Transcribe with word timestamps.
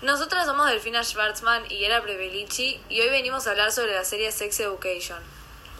Nosotras 0.00 0.46
somos 0.46 0.68
Delfina 0.68 1.02
Schwartzman 1.02 1.68
y 1.72 1.84
Era 1.84 2.00
Prevelici 2.00 2.80
y 2.88 3.00
hoy 3.00 3.08
venimos 3.08 3.48
a 3.48 3.50
hablar 3.50 3.72
sobre 3.72 3.96
la 3.96 4.04
serie 4.04 4.30
Sex 4.30 4.60
Education. 4.60 5.20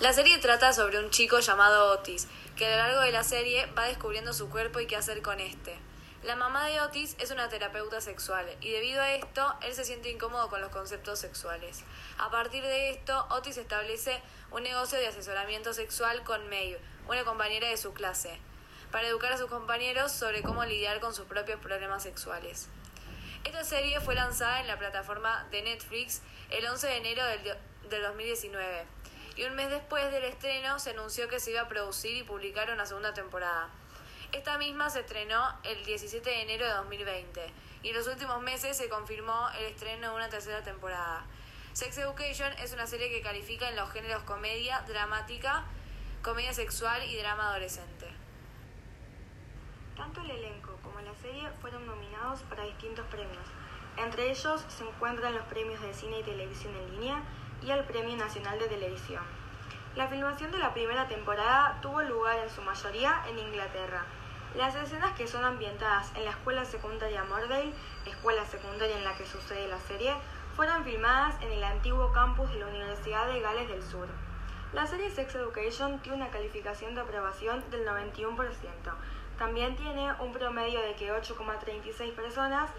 La 0.01 0.13
serie 0.13 0.39
trata 0.39 0.73
sobre 0.73 0.99
un 0.99 1.11
chico 1.11 1.39
llamado 1.39 1.93
Otis, 1.93 2.27
que 2.57 2.67
a 2.67 2.71
lo 2.71 2.77
largo 2.79 3.01
de 3.03 3.13
la 3.13 3.23
serie 3.23 3.67
va 3.79 3.85
descubriendo 3.85 4.33
su 4.33 4.51
cuerpo 4.51 4.81
y 4.81 4.89
qué 4.89 4.97
hacer 4.97 5.23
con 5.23 5.39
este. 5.39 5.79
La 6.25 6.35
mamá 6.35 6.67
de 6.67 6.81
Otis 6.81 7.15
es 7.21 7.31
una 7.31 7.49
terapeuta 7.49 8.01
sexual 8.01 8.45
y 8.61 8.73
debido 8.73 9.01
a 9.01 9.13
esto 9.13 9.55
él 9.63 9.73
se 9.73 9.85
siente 9.85 10.11
incómodo 10.11 10.49
con 10.49 10.61
los 10.63 10.73
conceptos 10.73 11.21
sexuales. 11.21 11.85
A 12.19 12.29
partir 12.29 12.65
de 12.65 12.91
esto, 12.91 13.25
Otis 13.31 13.57
establece 13.57 14.21
un 14.51 14.65
negocio 14.65 14.99
de 14.99 15.07
asesoramiento 15.07 15.73
sexual 15.75 16.25
con 16.25 16.49
Maeve, 16.49 16.81
una 17.07 17.23
compañera 17.23 17.69
de 17.69 17.77
su 17.77 17.93
clase, 17.93 18.41
para 18.91 19.07
educar 19.07 19.33
a 19.33 19.39
sus 19.39 19.47
compañeros 19.47 20.11
sobre 20.11 20.43
cómo 20.43 20.65
lidiar 20.65 20.99
con 20.99 21.15
sus 21.15 21.27
propios 21.27 21.61
problemas 21.61 22.03
sexuales. 22.03 22.69
Esta 23.45 23.65
serie 23.65 24.01
fue 24.01 24.15
lanzada 24.15 24.61
en 24.61 24.67
la 24.67 24.79
plataforma 24.79 25.47
de 25.51 25.63
Netflix 25.63 26.23
el 26.51 26.67
11 26.67 26.87
de 26.87 26.97
enero 26.97 27.25
del, 27.25 27.57
del 27.89 28.03
2019 28.03 28.85
y 29.37 29.45
un 29.45 29.55
mes 29.55 29.71
después 29.71 30.11
del 30.11 30.25
estreno 30.25 30.81
se 30.81 30.91
anunció 30.91 31.29
que 31.29 31.39
se 31.39 31.53
iba 31.53 31.61
a 31.61 31.69
producir 31.69 32.17
y 32.17 32.23
publicar 32.25 32.71
una 32.71 32.87
segunda 32.87 33.15
temporada. 33.15 33.69
Esta 34.33 34.59
misma 34.59 34.91
se 34.91 35.01
estrenó 35.01 35.57
el 35.63 35.85
17 35.85 36.29
de 36.29 36.43
enero 36.43 36.67
de 36.67 36.73
2020 36.73 37.53
y 37.85 37.91
en 37.91 37.95
los 37.95 38.09
últimos 38.09 38.43
meses 38.43 38.77
se 38.77 38.89
confirmó 38.89 39.49
el 39.59 39.67
estreno 39.67 40.11
de 40.11 40.17
una 40.17 40.29
tercera 40.29 40.63
temporada. 40.65 41.25
Sex 41.73 41.97
Education 41.99 42.53
es 42.55 42.73
una 42.73 42.89
serie 42.89 43.09
que 43.11 43.23
califica 43.23 43.69
en 43.69 43.77
los 43.77 43.91
géneros 43.93 44.25
comedia, 44.25 44.83
dramática, 44.89 45.65
comedia 46.23 46.53
sexual 46.53 47.05
y 47.05 47.17
drama 47.17 47.51
adolescente. 47.51 48.09
Tanto 49.97 50.21
el 50.23 50.31
elenco 50.33 50.77
como 50.83 51.01
la 51.01 51.15
serie 51.15 51.38
para 52.45 52.65
distintos 52.65 53.07
premios. 53.07 53.47
Entre 53.97 54.31
ellos 54.31 54.65
se 54.69 54.85
encuentran 54.85 55.35
los 55.35 55.45
premios 55.47 55.81
de 55.81 55.93
cine 55.93 56.21
y 56.21 56.23
televisión 56.23 56.75
en 56.75 56.91
línea 56.93 57.23
y 57.63 57.71
el 57.71 57.85
Premio 57.85 58.17
Nacional 58.17 58.59
de 58.59 58.69
Televisión. 58.69 59.23
La 59.97 60.07
filmación 60.07 60.53
de 60.53 60.59
la 60.59 60.73
primera 60.73 61.09
temporada 61.09 61.79
tuvo 61.83 62.03
lugar 62.03 62.39
en 62.39 62.51
su 62.51 62.63
mayoría 62.63 63.23
en 63.29 63.39
Inglaterra. 63.39 64.05
Las 64.55 64.77
escenas 64.77 65.17
que 65.17 65.27
son 65.27 65.45
ambientadas 65.45 66.13
en 66.15 66.25
la 66.25 66.31
escuela 66.31 66.65
secundaria 66.65 67.25
Mordale, 67.25 67.73
escuela 68.07 68.45
secundaria 68.45 68.97
en 68.97 69.05
la 69.05 69.17
que 69.17 69.27
sucede 69.27 69.67
la 69.69 69.81
serie, 69.81 70.15
fueron 70.55 70.85
filmadas 70.85 71.35
en 71.43 71.53
el 71.53 71.65
antiguo 71.65 72.13
campus 72.13 72.49
de 72.51 72.61
la 72.61 72.69
Universidad 72.69 73.27
de 73.27 73.41
Gales 73.41 73.69
del 73.69 73.83
Sur. 73.83 74.09
La 74.73 74.87
serie 74.87 75.11
Sex 75.11 75.35
Education 75.35 75.99
tiene 76.01 76.19
una 76.19 76.31
calificación 76.31 76.95
de 76.95 77.01
aprobación 77.01 77.65
del 77.71 77.87
91%. 77.87 78.37
También 79.39 79.77
tiene 79.77 80.13
un 80.19 80.33
promedio 80.33 80.81
de 80.83 80.95
que 80.95 81.13
8,36 81.13 82.13
personas 82.15 82.71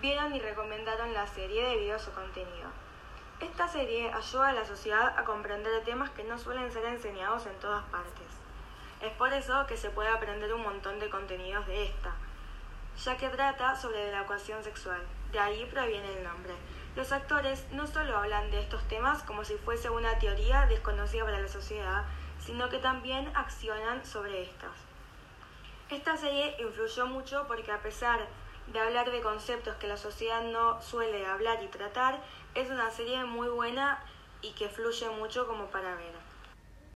vieron 0.00 0.34
y 0.34 0.40
recomendaron 0.40 1.12
la 1.12 1.26
serie 1.26 1.68
debido 1.68 1.96
a 1.96 1.98
su 1.98 2.10
contenido. 2.12 2.70
Esta 3.40 3.68
serie 3.68 4.10
ayuda 4.10 4.48
a 4.48 4.52
la 4.54 4.64
sociedad 4.64 5.18
a 5.18 5.24
comprender 5.24 5.84
temas 5.84 6.08
que 6.10 6.24
no 6.24 6.38
suelen 6.38 6.72
ser 6.72 6.86
enseñados 6.86 7.44
en 7.44 7.54
todas 7.58 7.84
partes. 7.90 8.26
Es 9.02 9.12
por 9.12 9.30
eso 9.34 9.66
que 9.66 9.76
se 9.76 9.90
puede 9.90 10.08
aprender 10.08 10.54
un 10.54 10.62
montón 10.62 10.98
de 11.00 11.10
contenidos 11.10 11.66
de 11.66 11.84
esta, 11.84 12.14
ya 13.04 13.18
que 13.18 13.28
trata 13.28 13.76
sobre 13.76 14.10
la 14.10 14.22
ecuación 14.22 14.64
sexual. 14.64 15.02
De 15.32 15.38
ahí 15.38 15.68
proviene 15.70 16.16
el 16.16 16.24
nombre. 16.24 16.54
Los 16.94 17.12
actores 17.12 17.66
no 17.72 17.86
solo 17.86 18.16
hablan 18.16 18.50
de 18.50 18.60
estos 18.60 18.82
temas 18.88 19.22
como 19.22 19.44
si 19.44 19.56
fuese 19.58 19.90
una 19.90 20.18
teoría 20.18 20.64
desconocida 20.64 21.26
para 21.26 21.40
la 21.40 21.48
sociedad, 21.48 22.04
sino 22.38 22.70
que 22.70 22.78
también 22.78 23.30
accionan 23.36 24.02
sobre 24.06 24.44
estas. 24.44 24.95
Esta 25.88 26.16
serie 26.16 26.56
influyó 26.58 27.06
mucho 27.06 27.44
porque 27.46 27.70
a 27.70 27.80
pesar 27.80 28.26
de 28.72 28.80
hablar 28.80 29.12
de 29.12 29.20
conceptos 29.20 29.76
que 29.76 29.86
la 29.86 29.96
sociedad 29.96 30.42
no 30.42 30.82
suele 30.82 31.24
hablar 31.26 31.62
y 31.62 31.68
tratar, 31.68 32.20
es 32.56 32.70
una 32.70 32.90
serie 32.90 33.24
muy 33.24 33.46
buena 33.48 34.02
y 34.42 34.50
que 34.52 34.68
fluye 34.68 35.08
mucho 35.10 35.46
como 35.46 35.66
para 35.66 35.94
ver. 35.94 36.35